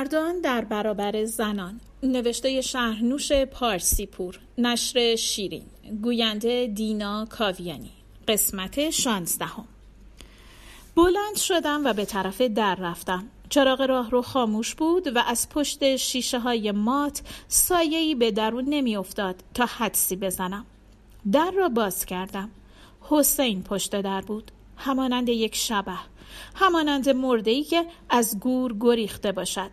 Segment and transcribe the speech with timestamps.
[0.00, 1.80] مردان در برابر زنان.
[2.02, 5.64] نوشته شهرنوش پارسی پور نشر شیرین.
[6.02, 7.90] گوینده دینا کاویانی.
[8.28, 9.68] قسمت شانزدهم.
[10.96, 13.28] بلند شدم و به طرف در رفتم.
[13.48, 18.96] چراغ راه رو خاموش بود و از پشت شیشه های مات سایهی به درون نمی
[18.96, 20.66] افتاد تا حدسی بزنم.
[21.32, 22.50] در را باز کردم.
[23.00, 24.50] حسین پشت در بود.
[24.76, 25.98] همانند یک شبه.
[26.54, 29.70] همانند مرده که از گور گریخته باشد.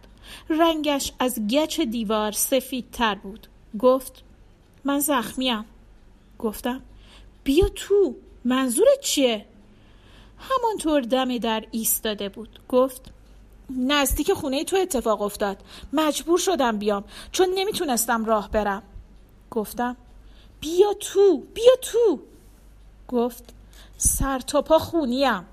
[0.50, 3.48] رنگش از گچ دیوار سفید تر بود.
[3.80, 4.24] گفت
[4.84, 5.66] من زخمیم.
[6.40, 6.82] گفتم
[7.44, 9.46] بیا تو منظورت چیه؟
[10.40, 12.60] همانطور دم در ایستاده بود.
[12.70, 13.12] گفت
[13.70, 15.58] نزدیک خونه تو اتفاق افتاد.
[15.94, 18.84] مجبور شدم بیام چون نمی‌تونستم راه برم.
[19.52, 19.98] گفتم
[20.60, 22.20] بیا تو بیا تو.
[23.08, 23.54] گفت
[23.98, 25.46] سر تا پا خونیم.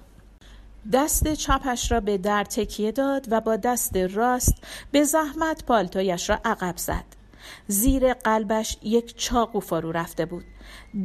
[0.93, 4.55] دست چپش را به در تکیه داد و با دست راست
[4.91, 7.05] به زحمت پالتویش را عقب زد.
[7.69, 10.45] زیر قلبش یک چاقو فرو رفته بود.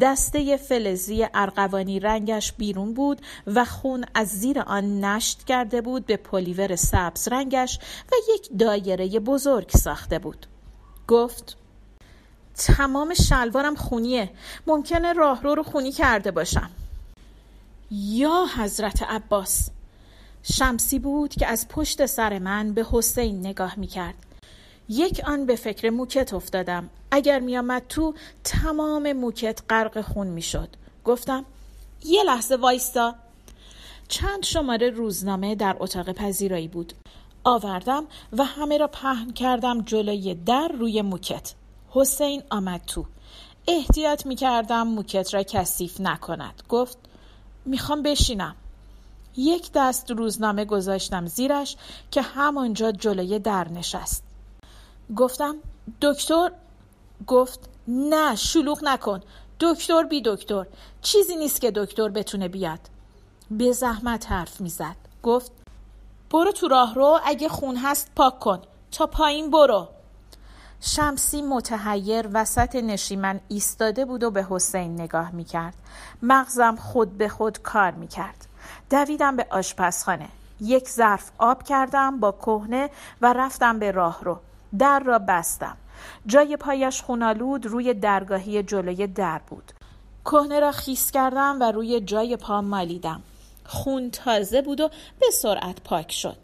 [0.01, 6.17] دسته فلزی ارغوانی رنگش بیرون بود و خون از زیر آن نشت کرده بود به
[6.17, 7.79] پلیور سبز رنگش
[8.11, 10.45] و یک دایره بزرگ ساخته بود.
[11.07, 11.57] گفت
[12.55, 14.29] تمام شلوارم خونیه.
[14.67, 16.69] ممکنه راهرو رو خونی کرده باشم.
[17.91, 19.69] یا حضرت عباس.
[20.43, 24.15] شمسی بود که از پشت سر من به حسین نگاه می کرد.
[24.89, 26.89] یک آن به فکر موکت افتادم.
[27.11, 30.69] اگر می آمد تو تمام موکت غرق خون می شد.
[31.05, 31.45] گفتم
[32.05, 33.15] یه لحظه وایستا.
[34.07, 36.93] چند شماره روزنامه در اتاق پذیرایی بود.
[37.43, 41.53] آوردم و همه را پهن کردم جلوی در روی موکت.
[41.89, 43.05] حسین آمد تو.
[43.67, 46.63] احتیاط می کردم موکت را کثیف نکند.
[46.69, 47.08] گفت
[47.69, 48.55] می‌خوام بشینم.
[49.37, 51.75] یک دست روزنامه گذاشتم زیرش
[52.11, 54.23] که همانجا جلوی در نشست.
[55.15, 55.55] گفتم
[56.01, 56.51] دکتر؟
[57.27, 59.21] گفت نه شلوغ نکن.
[59.59, 60.65] دکتر بی دکتر.
[61.01, 62.79] چیزی نیست که دکتر بتونه بیاد.
[63.51, 64.95] به زحمت حرف می‌زد.
[65.23, 65.51] گفت
[66.31, 68.61] برو تو راه رو اگه خون هست پاک کن.
[68.91, 69.87] تا پایین برو.
[70.81, 75.73] شمسی متحیر وسط نشیمن ایستاده بود و به حسین نگاه می‌کرد.
[76.21, 78.47] مغزم خود به خود کار می‌کرد.
[78.89, 80.29] دویدم به آشپزخانه.
[80.61, 82.89] یک ظرف آب کردم با کهنه
[83.21, 84.39] و رفتم به راه رو.
[84.79, 85.77] در را بستم.
[86.25, 89.71] جای پایش خونالود روی درگاهی جلوی در بود.
[90.25, 93.21] کهنه را خیس کردم و روی جای پا مالیدم.
[93.65, 94.89] خون تازه بود و
[95.19, 96.37] به سرعت پاک شد.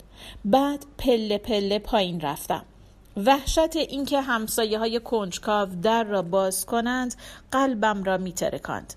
[0.46, 2.66] بعد پله پله پایین رفتم.
[3.18, 7.16] وحشت اینکه همسایه های کنجکاو در را باز کنند
[7.52, 8.94] قلبم را می ترکند.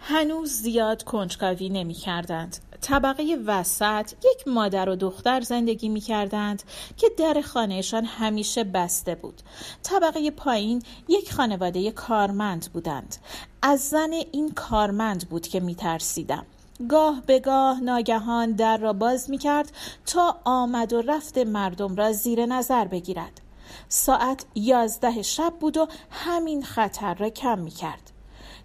[0.00, 2.56] هنوز زیاد کنجکاوی نمی کردند.
[2.80, 6.62] طبقه وسط یک مادر و دختر زندگی می کردند
[6.96, 9.42] که در خانهشان همیشه بسته بود.
[9.82, 13.16] طبقه پایین یک خانواده کارمند بودند.
[13.62, 16.46] از زن این کارمند بود که می ترسیدم.
[16.88, 19.72] گاه به گاه ناگهان در را باز می کرد
[20.06, 23.40] تا آمد و رفت مردم را زیر نظر بگیرد.
[23.88, 28.10] ساعت یازده شب بود و همین خطر را کم می کرد.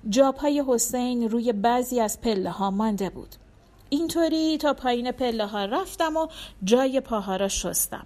[0.10, 3.36] جاپای حسین روی بعضی از پله ها مانده بود.
[3.90, 6.28] اینطوری تا پایین پله ها رفتم و
[6.64, 8.06] جای پاها را شستم.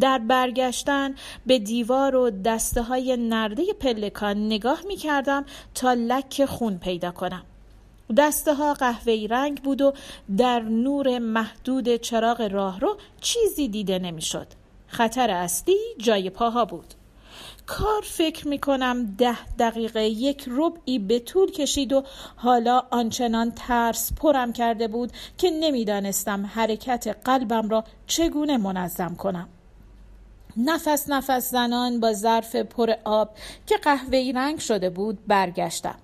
[0.00, 1.14] در برگشتن
[1.46, 5.44] به دیوار و دسته های نرده پلکان نگاه می کردم
[5.74, 7.42] تا لک خون پیدا کنم.
[8.16, 9.92] دسته ها قهوه‌ای رنگ بود و
[10.36, 14.46] در نور محدود چراغ راه رو چیزی دیده نمی‌شد.
[14.92, 16.94] خطر اصلی جای پاها بود.
[17.66, 22.02] کار فکر می کنم ده دقیقه یک ربعی به طول کشید و
[22.36, 29.48] حالا آنچنان ترس پرم کرده بود که نمی‌دانستم حرکت قلبم را چگونه منظم کنم.
[30.56, 33.30] نفس نفس زنان با ظرف پر آب
[33.66, 35.98] که قهوه‌ای رنگ شده بود برگشتم.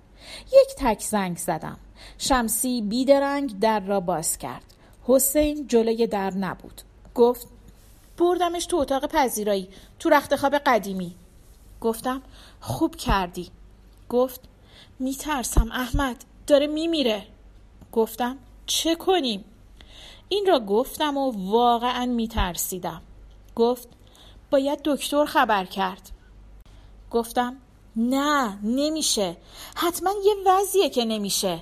[0.47, 1.77] یک تک زنگ زدم.
[2.17, 4.63] شمسی بیدرنگ در را باز کرد.
[5.03, 6.81] حسین جلوی در نبود.
[7.15, 7.47] گفت
[8.19, 9.69] بردمش تو اتاق پذیرایی
[9.99, 11.15] تو رخت خواب قدیمی.
[11.81, 12.21] گفتم
[12.61, 13.49] خوب کردی.
[14.09, 14.41] گفت
[14.99, 17.27] میترسم احمد داره میمیره.
[17.91, 19.45] گفتم چه کنیم؟
[20.29, 23.01] این را گفتم و واقعا میترسیدم.
[23.55, 23.87] گفت
[24.51, 26.09] باید دکتر خبر کرد.
[27.11, 27.57] گفتم
[27.95, 29.37] نه نمیشه.
[29.75, 31.59] حتما یه وضعیه که نمیشه.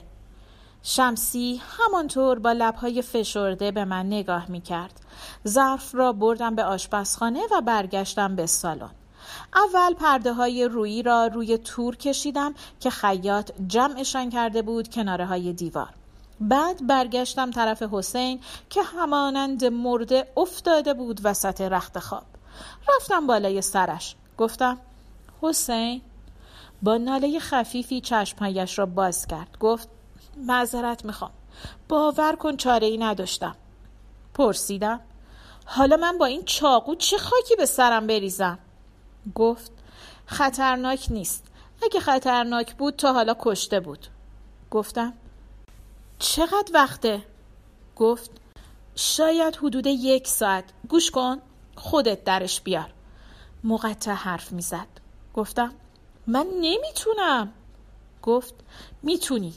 [0.89, 4.99] شمسی همانطور با لبهای فشرده به من نگاه می کرد.
[5.47, 8.89] ظرف را بردم به آشپزخانه و برگشتم به سالن.
[9.55, 15.53] اول پرده های رویی را روی تور کشیدم که خیاط جمعشان کرده بود کناره های
[15.53, 15.89] دیوار.
[16.39, 18.39] بعد برگشتم طرف حسین
[18.69, 22.25] که همانند مرده افتاده بود وسط رخت خواب.
[22.95, 24.77] رفتم بالای سرش گفتم
[25.41, 26.01] حسین
[26.81, 29.96] با ناله خفیفی چشمهایش را باز کرد گفت
[30.37, 31.31] معذرت می‌خوام.
[31.89, 33.55] باور کن چاره ای نداشتم.
[34.33, 34.99] پرسیدم.
[35.65, 38.59] حالا من با این چاقو چه خاکی به سرم بریزم؟
[39.35, 39.71] گفت
[40.25, 41.43] خطرناک نیست.
[41.83, 44.07] اگه خطرناک بود تا حالا کشته بود.
[44.71, 45.13] گفتم
[46.19, 47.23] چقدر وقته؟
[47.95, 48.31] گفت
[48.95, 50.63] شاید حدود یک ساعت.
[50.89, 51.37] گوش کن
[51.75, 52.93] خودت درش بیار.
[53.63, 54.87] مقطع حرف می‌زد.
[55.33, 55.73] گفتم
[56.27, 57.53] من نمی‌تونم.
[58.21, 58.53] گفت
[59.03, 59.53] می‌تونی.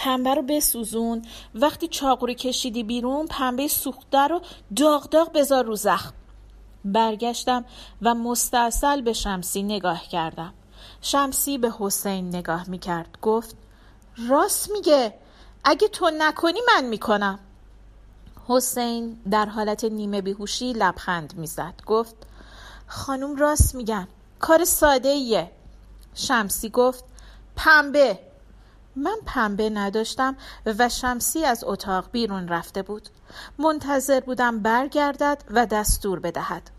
[0.00, 1.22] پنبه رو بسوزون.
[1.54, 4.40] وقتی چاقو رو کشیدی بیرون پنبه سوخته رو
[4.76, 6.14] داغ داغ بذار رو زخم.
[6.84, 7.64] برگشتم
[8.02, 10.54] و مستاصل به شمسی نگاه کردم.
[11.02, 13.18] شمسی به حسین نگاه می‌کرد.
[13.22, 13.56] گفت
[14.28, 15.14] راست میگه.
[15.64, 17.38] اگه تو نکنی من می‌کنم.
[18.48, 21.74] حسین در حالت نیمه بیهوشی لبخند می‌زد.
[21.86, 22.14] گفت
[22.86, 24.08] خانم راست میگن
[24.38, 25.50] کار ساده ایه
[26.14, 27.04] شمسی گفت
[27.56, 28.29] پنبه.
[29.00, 30.36] من پنبه نداشتم
[30.66, 33.08] و شمسی از اتاق بیرون رفته بود.
[33.58, 36.70] منتظر بودم برگردد و دستور بدهد.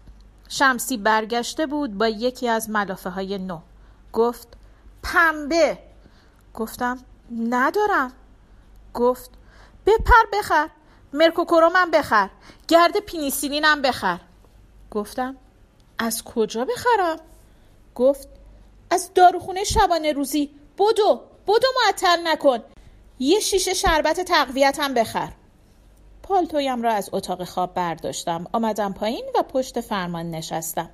[0.49, 3.59] شمسی برگشته بود با یکی از ملافه های نو.
[4.13, 4.47] گفت
[5.03, 5.77] پنبه.
[6.53, 6.99] گفتم
[7.49, 8.13] ندارم.
[8.93, 9.29] گفت
[9.85, 10.69] بپر بخر.
[11.13, 12.29] مرکوکرومم بخر.
[12.67, 14.19] گرد پینیسیلینم بخر.
[14.91, 15.35] گفتم
[15.97, 17.19] از کجا بخرم؟
[17.95, 18.27] گفت
[18.89, 21.30] از داروخونه شبانه روزی بدو.
[21.47, 22.59] بدو معطل نکن.
[23.19, 25.31] یه شیشه شربت تقویتم بخر.
[26.23, 28.45] پالتویم را از اتاق خواب برداشتم.
[28.53, 30.89] آمدم پایین و پشت فرمان نشستم.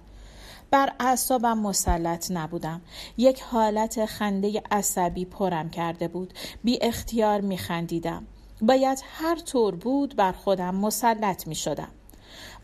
[0.71, 2.81] بر اعصابم مسلط نبودم.
[3.17, 6.33] یک حالت خنده عصبی پرم کرده بود.
[6.63, 8.27] بی اختیار می خندیدم.
[8.61, 11.91] باید هر طور بود بر خودم مسلط می شدم.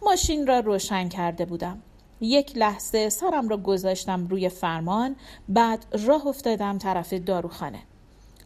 [0.02, 1.82] ماشین را روشن کرده بودم.
[2.24, 5.16] یک لحظه سرم را گذاشتم روی فرمان
[5.50, 7.80] بعد راه افتادم طرف داروخانه.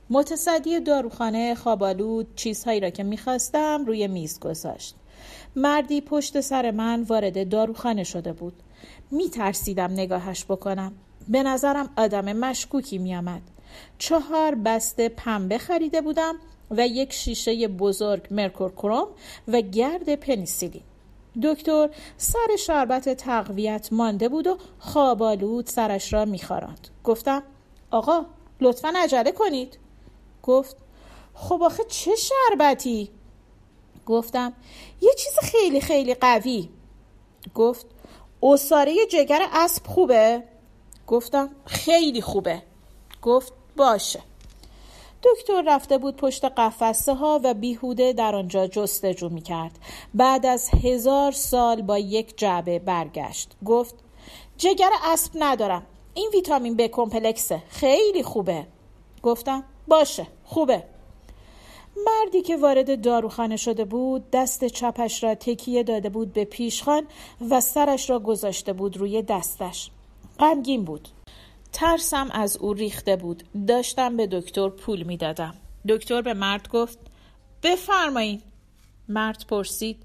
[0.09, 4.95] متصدی داروخانه خوابالود چیزهایی را که می‌خواستم روی میز گذاشت.
[5.56, 8.53] مردی پشت سر من وارد داروخانه شده بود.
[9.12, 10.91] میترسیدم نگاهش بکنم.
[11.27, 13.41] به نظرم آدم مشکوکی میآمد.
[13.97, 16.35] چهار بسته پنبه خریده بودم
[16.71, 19.07] و یک شیشه بزرگ مرکورکروم
[19.47, 20.83] و گرد پنیسیلین
[21.43, 27.43] دکتر سر شربت تقویت مانده بود و خوابالود سرش را میخواراند گفتم
[27.91, 28.25] آقا
[28.61, 29.79] لطفا عجله کنید.
[30.43, 30.77] گفت
[31.33, 33.09] خب آخه چه شربتی؟
[34.05, 34.53] گفتم
[35.01, 36.69] یه چیز خیلی خیلی قوی.
[37.55, 37.85] گفت
[38.43, 40.43] اصاره جگر اسب خوبه؟
[41.07, 42.63] گفتم خیلی خوبه.
[43.21, 44.19] گفت باشه.
[45.23, 49.79] دکتر رفته بود پشت قفسه ها و بیهوده در آنجا جستجو می کرد.
[50.13, 53.51] بعد از هزار سال با یک جعبه برگشت.
[53.65, 53.95] گفت
[54.57, 55.85] جگر اسب ندارم.
[56.13, 57.63] این ویتامین ب کمپلکسه.
[57.69, 58.67] خیلی خوبه.
[59.23, 60.83] گفتم باشه خوبه.
[62.05, 67.07] مردی که وارد داروخانه شده بود دست چپش را تکیه داده بود به پیشخان
[67.49, 69.91] و سرش را گذاشته بود روی دستش.
[70.39, 71.07] غمگین بود.
[71.71, 73.43] ترسم از او ریخته بود.
[73.68, 75.53] داشتم به دکتر پول می‌دادم.
[75.89, 76.99] دکتر به مرد گفت
[77.63, 78.44] بفرمایید
[79.09, 80.03] مرد پرسید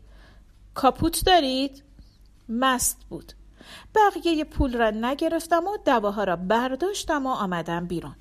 [0.74, 1.82] کاپوت دارید؟
[2.48, 3.32] مست بود.
[3.94, 8.16] بقیه پول را نگرفتم و دواها را برداشتم و آمدم بیرون.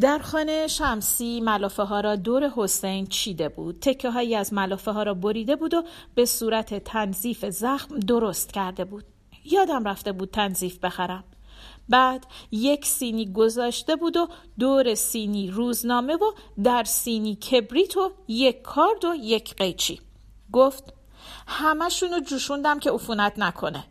[0.00, 3.80] در خانه شمسی ملافه ها را دور حسین چیده بود.
[3.80, 5.82] تکه هایی از ملافه ها را بریده بود و
[6.14, 9.04] به صورت تنظیف زخم درست کرده بود.
[9.44, 11.24] یادم رفته بود تنظیف بخرم.
[11.88, 14.28] بعد یک سینی گذاشته بود و
[14.58, 20.00] دور سینی روزنامه و در سینی کبریت و یک کارد و یک قیچی.
[20.52, 20.94] گفت
[21.46, 23.84] همشون رو جوشوندم که عفونت نکنه.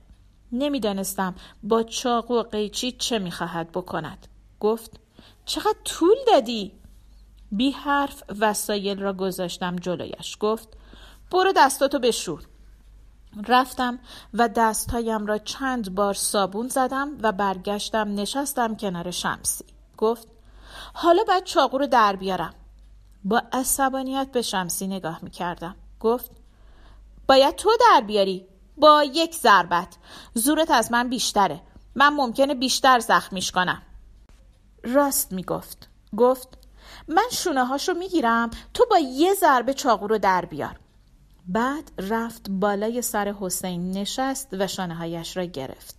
[0.51, 4.27] نمی‌دانستم با چاقو و قیچی چه می‌خواهد بکند.
[4.59, 4.99] گفت
[5.45, 6.71] چقدر طول دادی؟
[7.51, 10.37] بی حرف وسایل را گذاشتم جلویش.
[10.39, 10.67] گفت
[11.31, 12.43] برو دستاتو بشور.
[13.47, 13.99] رفتم
[14.33, 19.65] و دستهایم را چند بار صابون زدم و برگشتم نشستم کنار شمسی.
[19.97, 20.27] گفت
[20.93, 22.53] حالا باید چاقو رو در بیارم.
[23.23, 26.31] با عصبانیت به شمسی نگاه می کردم گفت
[27.27, 28.45] باید تو در بیاری
[28.77, 29.97] با یک ضربت.
[30.33, 31.61] زورت از من بیشتره.
[31.95, 33.81] من ممکنه بیشتر زخمیش کنم.
[34.83, 36.57] راست می گفت گفت
[37.07, 38.49] من شونه هاشو می‌گیرم.
[38.73, 40.79] تو با یه ضربه چاقو رو در بیار.
[41.47, 45.95] بعد رفت بالای سر حسین نشست و شانههایش را گرفت.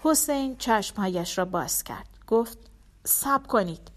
[0.00, 2.08] حسین چشمهایش را باز کرد.
[2.26, 2.58] گفت
[3.04, 3.88] سب کنید.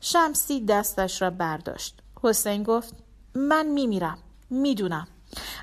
[0.00, 1.98] شمسی دستش را برداشت.
[2.22, 2.94] حسین گفت
[3.34, 4.18] من میمیرم
[4.50, 5.08] می‌دونم.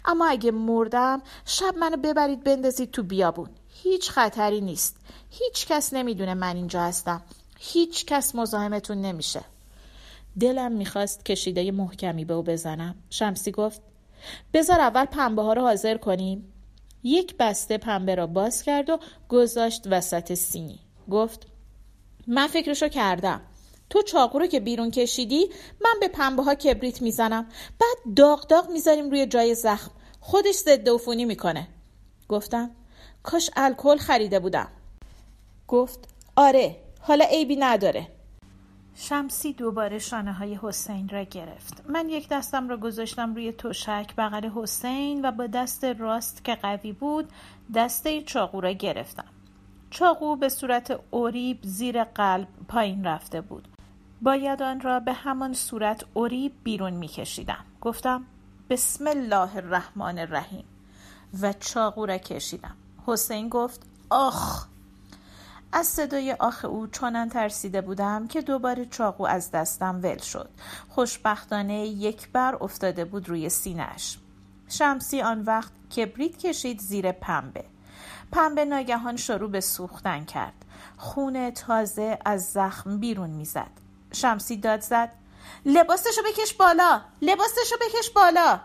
[0.06, 3.50] اما اگه مردم شب منو ببرید بندازید تو بیابون.
[3.84, 4.96] هیچ خطری نیست.
[5.30, 7.22] هیچ کس نمی‌دونه من اینجا هستم.
[7.60, 9.42] هیچ کس مزاحمتون نمیشه.
[10.40, 12.96] دلم می‌خواست کشیده محکمی به او بزنم.
[13.10, 13.82] شمسی گفت
[14.54, 16.54] بذار اول پنبه ها رو حاضر کنیم.
[17.04, 20.80] یک بسته پنبه را باز کرد و گذاشت وسط سینی.
[21.12, 21.48] گفت
[22.28, 23.42] من فکرشو کردم.
[23.90, 25.50] تو چاقو رو که بیرون کشیدی
[25.82, 27.46] من به پنبه ها کبریت می‌زنم.
[27.80, 29.92] بعد داغ داغ می‌ذاریم روی جای زخم.
[30.20, 31.68] خودش ضد عفونی می‌کنه.
[32.28, 32.72] گفتم
[33.24, 34.68] کاش الکل خریده بودم.
[35.68, 36.00] گفت
[36.36, 38.08] آره حالا عیبی نداره.
[39.00, 41.84] شمسی دوباره شانه های حسین را گرفت.
[41.90, 46.92] من یک دستم را گذاشتم روی تشک بغل حسین و با دست راست که قوی
[46.92, 47.30] بود
[47.76, 49.26] دسته چاقو را گرفتم.
[49.90, 53.68] چاقو به صورت اوریب زیر قلب پایین رفته بود.
[54.22, 57.66] باید آن را به همان صورت اوریب بیرون می کشیدم.
[57.82, 58.26] گفتم
[58.70, 60.66] بسم الله الرحمن الرحیم.
[61.42, 62.76] و چاقو را کشیدم.
[63.06, 64.68] حسین گفت آخ!
[65.72, 70.50] از صدای آخ او چنان ترسیده بودم که دوباره چاقو از دستم ول شد.
[70.90, 74.18] خوشبختانه یک بر افتاده بود روی سینهش
[74.70, 77.66] شمسی آن وقت کبریت کشید زیر پنبه.
[78.32, 80.66] پنبه ناگهان شروع به سوختن کرد.
[80.98, 83.72] خون تازه از زخم بیرون می‌زد.
[84.14, 85.12] شمسی داد زد.
[85.66, 87.02] لباسشو بکش بالا!
[87.22, 88.60] لباسشو بکش بالا!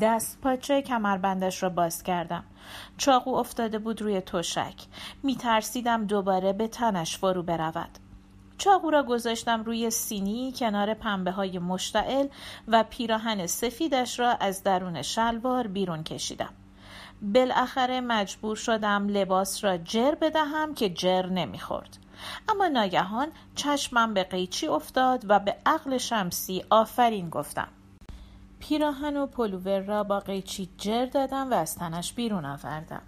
[0.00, 2.44] دست پاچه کمربندش را باز کردم.
[2.96, 4.86] چاقو افتاده بود روی تشک.
[5.22, 7.98] می ترسیدم دوباره به تنش فرو برود.
[8.58, 12.26] چاقو را گذاشتم روی سینی کنار پنبه های مشتعل
[12.68, 16.54] و پیراهن سفیدش را از درون شلوار بیرون کشیدم.
[17.22, 21.98] بالاخره مجبور شدم لباس را جر بدهم که جر نمی‌خورد.
[22.48, 27.68] اما ناگهان چشمم به قیچی افتاد و به عقل شمسی آفرین گفتم.
[28.68, 33.02] پیراهن و پلوور را با قیچی جر دادم و از تنش بیرون آوردم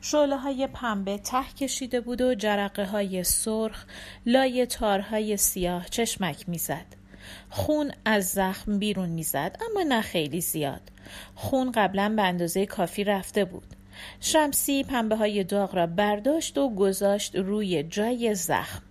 [0.00, 3.84] شعله های پنبه ته کشیده بود و جرقه های سرخ
[4.26, 6.86] لای تارهای سیاه چشمک می‌زد.
[7.50, 10.82] خون از زخم بیرون می‌زد اما نه خیلی زیاد.
[11.34, 13.74] خون قبلا به اندازه کافی رفته بود.
[14.20, 18.82] شمسی پنبه های داغ را برداشت و گذاشت روی جای زخم.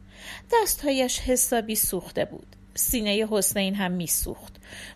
[0.54, 2.57] دستهایش حسابی سوخته بود.
[2.78, 4.56] سینه حسین هم میسوخت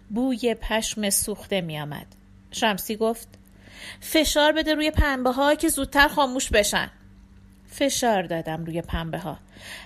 [0.10, 2.08] بوی پشم سوخته میآمد
[2.52, 3.28] شمسی گفت
[4.00, 6.92] فشار بده روی پنبه ها که زودتر خاموش بشن
[7.68, 9.38] فشار دادم روی پنبه ها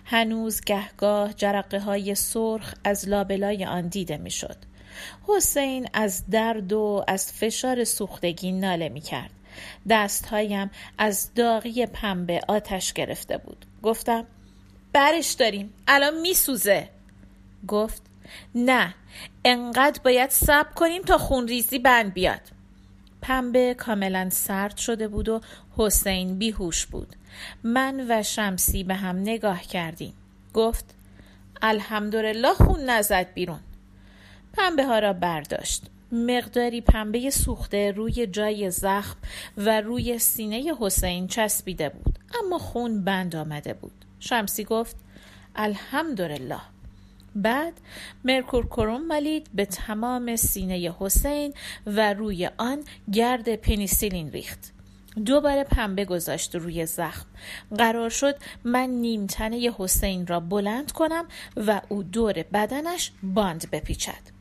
[0.06, 4.58] هنوز گهگاه جرقه های سرخ از لابلای آن دیده می‌شد.
[5.28, 9.32] حسین از درد و از فشار سوختگی ناله می کرد.
[9.90, 13.66] دستهایم از داغی پنبه آتش گرفته بود.
[13.84, 14.26] گفتم
[14.94, 16.90] برش داریم الان میسوزه.
[17.68, 18.02] گفت
[18.56, 18.94] نه
[19.46, 22.42] انقدر باید صبر کنیم تا خونریزی بند بیاد.
[23.22, 25.42] پنبه کاملا سرد شده بود و
[25.78, 27.16] حسین بیهوش بود.
[27.64, 30.14] من و شمسی به هم نگاه کردیم.
[30.54, 30.86] گفت
[31.62, 33.60] الحمدلله خون نزد بیرون.
[34.54, 35.84] پنبه ها را برداشت.
[36.12, 39.18] مقداری پنبه سوخته روی جای زخم
[39.58, 44.06] و روی سینه حسین چسبیده بود اما خون بند آمده بود.
[44.20, 44.96] شمسی گفت
[45.56, 46.75] الحمدلله.
[47.36, 47.74] بعد
[48.24, 51.54] مرکور کروم ولید به تمام سینه حسین
[51.86, 54.72] و روی آن گرد پنیسیلین ریخت.
[55.26, 57.26] دوباره پنبه گذاشت روی زخم.
[57.78, 61.26] قرار شد من نیمتنه حسین را بلند کنم
[61.58, 64.35] و او دور بدنش باند بپیچد.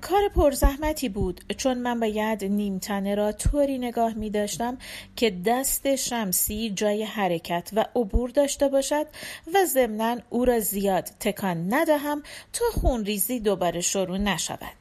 [0.00, 4.78] کار پرزحمتی بود چون من باید نیمتنه را طوری نگاه می داشتم
[5.16, 9.06] که دست شمسی جای حرکت و عبور داشته باشد
[9.54, 14.76] و ضمنا او را زیاد تکان ندهم تا خونریزی دوباره شروع نشود.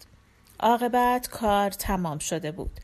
[0.60, 2.80] عاقبت کار تمام شده بود.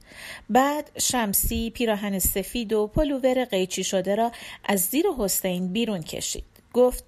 [0.49, 4.31] بعد شمسی پیراهن سفید و پلوور قیچی شده را
[4.65, 6.45] از زیر حسین بیرون کشید.
[6.73, 7.03] گفت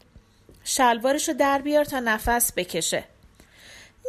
[0.64, 3.04] شلوارشو در بیار تا نفس بکشه.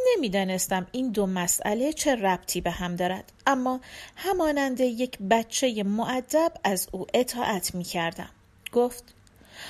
[0.07, 3.79] نمی‌دانستم این دو مسئله چه ربطی به هم دارد اما
[4.15, 8.29] همانند یک بچه معدب از او اطاعت می کردم
[8.71, 9.03] گفت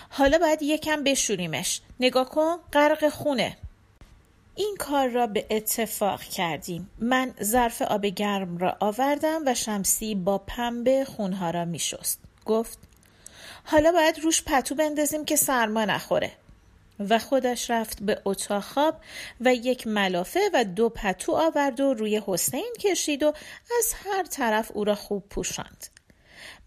[0.09, 3.57] حالا باید یکم بشوریمش نگاه کن غرق خونه.
[4.55, 6.89] این کار را به اتفاق کردیم.
[6.99, 12.19] من ظرف آب گرم را آوردم و شمسی با پنبه خونها را می شست.
[12.45, 12.79] گفت
[13.63, 16.31] حالا باید روش پتو بندازیم که سرما نخوره.
[16.99, 19.01] و خودش رفت به اتاق خواب
[19.41, 23.33] و یک ملافه و دو پتو آورد و روی حسین کشید و
[23.79, 25.87] از هر طرف او را خوب پوشاند.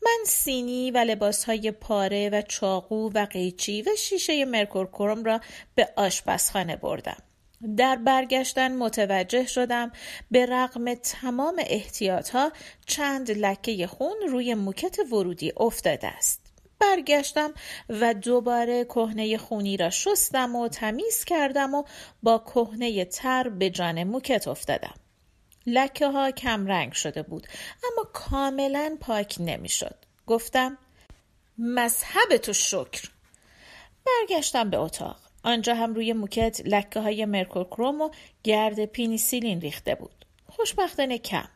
[0.05, 5.41] من سینی و لباسهای پاره و چاقو و قیچی و شیشه مرکورکروم را
[5.75, 7.23] به آشپزخانه بردم.
[7.77, 9.93] در برگشتن متوجه شدم
[10.31, 12.53] به رغم تمام احتیاط ها
[12.87, 16.41] چند لکه خون روی موکت ورودی افتاده است.
[16.81, 17.55] برگشتم
[17.89, 21.85] و دوباره کهنه خونی را شستم و تمیز کردم و
[22.23, 24.95] با کهنه تر به جان موکت افتادم.
[25.67, 27.47] لکه ها کم رنگ شده بود
[27.93, 29.95] اما کاملا پاک نمی‌شد.
[30.27, 30.79] گفتم
[31.59, 33.11] مذهب تو شکر.
[34.07, 35.17] برگشتم به اتاق.
[35.43, 38.11] آنجا هم روی موکت لکه های مرکوکروم و
[38.45, 40.25] گرد پینیسیلین ریخته بود.
[40.47, 41.49] خوشبختانه کم.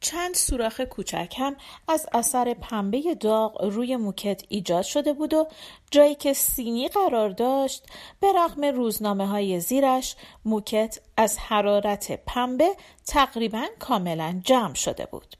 [0.00, 1.56] چند سوراخ کوچک هم
[1.88, 5.48] از اثر پنبه داغ روی موکت ایجاد شده بود و
[5.90, 7.86] جایی که سینی قرار داشت
[8.20, 12.76] به رغم روزنامه های زیرش موکت از حرارت پنبه
[13.06, 15.36] تقریبا کاملا جمع شده بود.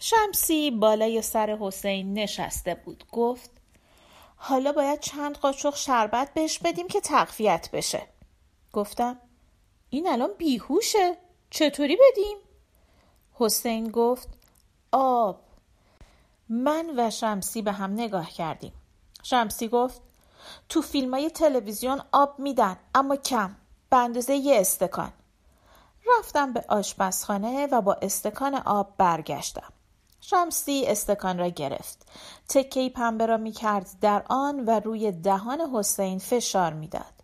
[0.00, 3.50] شمسی بالای سر حسین نشسته بود گفت
[4.36, 8.02] حالا باید چند قاشق شربت بهش بدیم که تقویت بشه
[8.72, 9.18] گفتم
[9.90, 11.16] این الان بیهوشه
[11.50, 12.36] چطوری بدیم؟
[13.40, 14.28] حسین گفت
[14.92, 15.40] آب.
[16.48, 18.72] من و شمسی به هم نگاه کردیم.
[19.22, 20.00] شمسی گفت
[20.68, 23.56] تو فیلم های تلویزیون آب میدن اما کم.
[23.90, 25.12] به اندازه یه استکان.
[26.18, 29.72] رفتم به آشپزخانه و با استکان آب برگشتم.
[30.20, 32.06] شمسی استکان را گرفت.
[32.48, 37.14] تکهی پنبه را می کرد در آن و روی دهان حسین فشار می‌داد.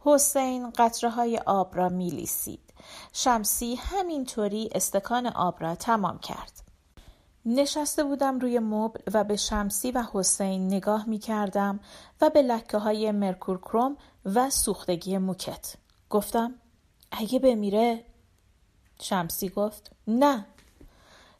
[0.00, 2.67] حسین قطره های آب را می لیسید.
[3.12, 6.52] شمسی همینطوری استکان آب را تمام کرد.
[7.46, 11.80] نشسته بودم روی مبل و به شمسی و حسین نگاه می کردم
[12.20, 15.74] و به لکه های مرکور کروم و سوختگی موکت.
[16.10, 16.54] گفتم
[17.10, 18.04] اگه بمیره
[19.00, 20.46] شمسی گفت نه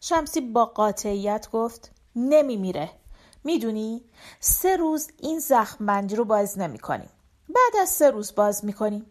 [0.01, 2.91] شمسی با قاطعیت گفت نمیمیره
[3.45, 4.03] می‌دونی
[4.41, 7.11] سه روز این زخم بندی رو باز نمی کنیم.
[7.49, 9.07] بعد از سه روز باز می‌کنیم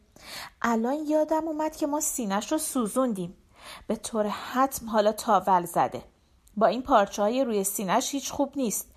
[0.62, 3.38] الان یادم اومد که ما سینش رو سوزوندیم.
[3.88, 6.04] به طور حتم حالا تاول زده.
[6.58, 8.92] با این پارچه های روی سینش هیچ خوب نیست.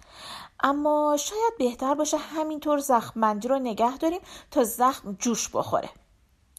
[0.62, 5.90] اما شاید بهتر باشه همینطور زخم بندی رو نگه داریم تا زخم جوش بخوره.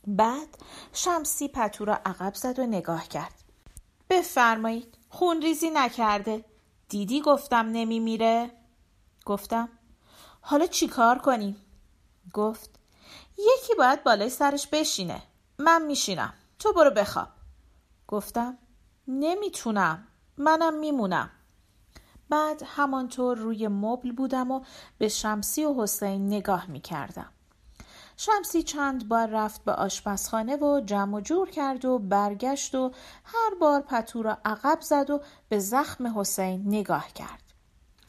[0.08, 0.58] بعد
[0.94, 3.34] شمسی پتو را عقب زد و نگاه کرد.
[4.10, 6.46] بفرمایید خونریزی نکرده.
[6.90, 8.52] دیدی گفتم نمیمیره؟
[9.26, 9.70] گفتم.
[10.42, 11.56] حالا چیکار کنیم؟
[12.34, 12.81] گفت.
[13.38, 15.24] یکی باید بالای سرش بشینه.
[15.60, 16.34] من میشینم.
[16.60, 17.28] تو برو بخواب.
[18.08, 18.58] گفتم
[19.08, 20.08] نمی‌تونم.
[20.38, 21.30] منم میمونم.
[22.30, 24.62] بعد همانطور روی مبل بودم و
[24.98, 27.32] به شمسی و حسین نگاه می‌کردم.
[28.18, 32.92] شمسی چند بار رفت به آشپزخانه و جمع و جور کرد و برگشت و
[33.24, 37.51] هر بار پتو را عقب زد و به زخم حسین نگاه کرد.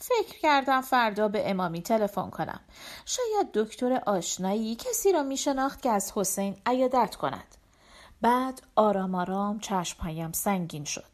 [0.02, 2.60] فکر کردم فردا به امامی تلفن کنم.
[3.06, 7.56] شاید دکتر آشنایی کسی را می شناخت که از حسین عیادت کند.
[8.20, 11.04] بعد آرام آرام چشمهایم سنگین شد.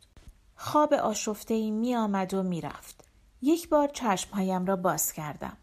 [0.57, 3.05] خواب آشفته می آمد و می رفت.
[3.43, 5.57] یک بار چشمهایم را باز کردم.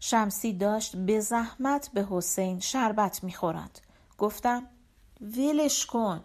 [0.00, 3.80] شمسی داشت به زحمت به حسین شربت می‌خورند
[4.18, 4.66] گفتم
[5.20, 6.24] ولش کن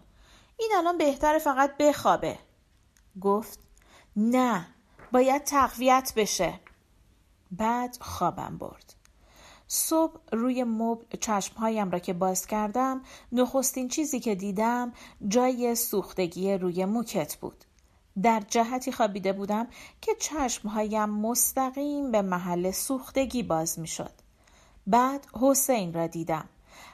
[0.57, 2.39] این الان بهتر فقط بخوابه
[3.21, 3.59] گفت
[4.15, 4.74] نه
[5.15, 6.59] باید تقویت بشه
[7.51, 8.93] بعد خوابم برد
[9.67, 13.01] صبح روی مبل چشمهایم را که باز کردم
[13.31, 14.93] نخستین چیزی که دیدم
[15.27, 17.65] جای سوختگی روی موکت بود
[18.23, 19.67] در جهتی خوابیده بودم
[20.01, 24.11] که چشمهایم مستقیم به محل سوختگی باز می شد.
[24.87, 26.49] بعد حسین را دیدم.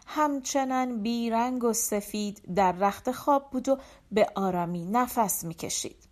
[0.07, 3.77] همچنان بیرنگ و سفید در رخت خواب بود و
[4.11, 6.10] به آرامی نفس می کشید.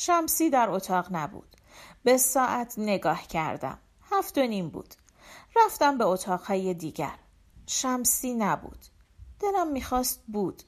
[0.00, 1.56] شمسی در اتاق نبود.
[2.04, 3.78] به ساعت نگاه کردم.
[4.10, 4.94] هفت و نیم بود.
[5.56, 7.14] رفتم به اتاقهای دیگر.
[7.66, 8.78] شمسی نبود.
[9.40, 10.62] دلم می‌خواست بود.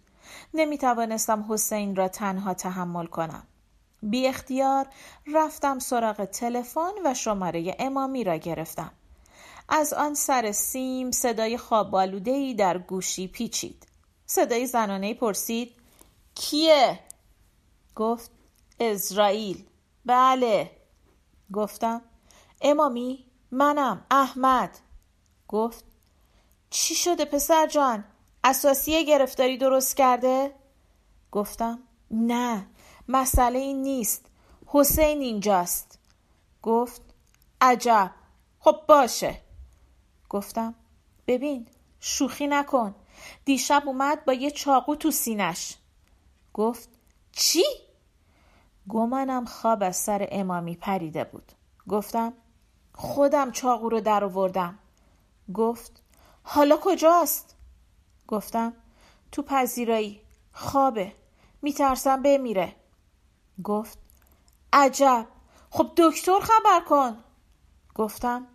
[0.54, 3.46] نمی توانستم حسین را تنها تحمل کنم.
[4.02, 4.86] بی اختیار
[5.26, 8.92] رفتم سراغ تلفن و شماره امامی را گرفتم.
[9.68, 11.90] از آن سر سیم صدای خواب
[12.54, 13.86] در گوشی پیچید.
[14.26, 15.72] صدای زنانه پرسید
[16.34, 17.00] کیه؟
[17.96, 18.39] گفت
[18.80, 19.64] اسرائیل.
[20.04, 20.70] بله.
[21.52, 22.02] گفتم.
[22.62, 24.78] امامی منم احمد.
[25.48, 25.84] گفت.
[26.70, 28.04] چی شده پسر جان؟
[28.44, 30.54] اساسیه گرفتاری درست کرده؟
[31.32, 31.78] گفتم.
[32.10, 32.66] نه
[33.08, 34.26] مسئله این نیست.
[34.66, 35.98] حسین اینجاست.
[36.62, 37.02] گفت.
[37.60, 38.10] عجب.
[38.60, 39.40] خب باشه.
[40.28, 40.74] گفتم.
[41.26, 41.66] ببین
[42.00, 42.94] شوخی نکن.
[43.44, 45.76] دیشب اومد با یه چاقو تو سینش.
[46.54, 46.88] گفت.
[47.32, 47.64] چی؟
[48.90, 51.52] گمانم خواب از سر امامی پریده بود.
[51.88, 52.32] گفتم
[52.94, 54.78] خودم چاقو رو در آوردم.
[55.54, 56.02] گفت
[56.42, 57.56] حالا کجاست؟
[58.28, 58.72] گفتم
[59.32, 60.20] تو پذیرایی
[60.52, 61.12] خوابه
[61.62, 62.76] میترسم بمیره.
[63.64, 63.98] گفت
[64.72, 65.26] عجب
[65.70, 67.16] خب دکتر خبر کن.
[67.94, 68.46] گفتم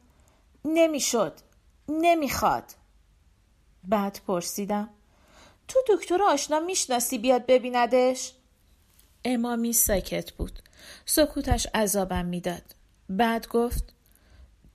[0.65, 1.34] نمی‌شد
[1.89, 2.76] نمی‌خواد.
[3.84, 4.89] بعد پرسیدم
[5.67, 8.35] تو دکتر آشنا می‌شناسی بیاد ببیندش؟
[9.26, 10.60] امامی ساکت بود.
[11.06, 12.76] سکوتش عذابم می‌داد.
[13.10, 13.94] بعد گفت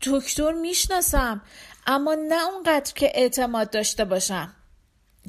[0.03, 1.43] دکتر می‌شناسم
[1.87, 4.55] اما نه اونقدر که اعتماد داشته باشم.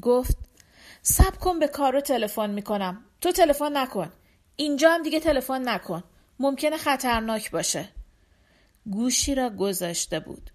[0.02, 0.36] گفت
[1.02, 3.04] سب کن به کارو تلفن می‌کنم.
[3.20, 4.12] تو تلفن نکن.
[4.56, 6.04] اینجا هم دیگه تلفن نکن.
[6.38, 7.88] ممکنه خطرناک باشه.
[8.90, 10.50] گوشی را گذاشته بود.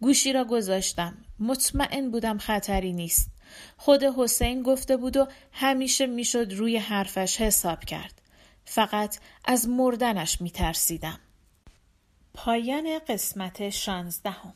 [0.00, 1.18] گوشی را گذاشتم.
[1.38, 3.28] مطمئن بودم خطری نیست.
[3.76, 8.20] خود حسین گفته بود و همیشه می‌شد روی حرفش حساب کرد.
[8.64, 11.20] فقط از مردنش میترسیدم.
[12.34, 14.54] پایان قسمت شانزدهم.